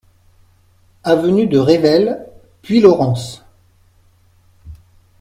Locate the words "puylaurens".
2.63-3.43